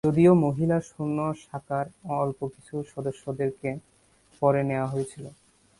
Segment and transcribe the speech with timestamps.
[0.07, 1.85] যদিও মহিলা সৈন্য শাখার
[2.15, 3.69] অল্প কিছু সদস্যদেরকে
[4.41, 5.29] পরে নেওয়া হয়েছিলো।